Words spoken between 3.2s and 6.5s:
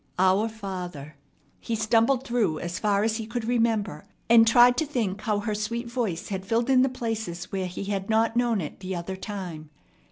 could remember, and tried to think how her sweet voice had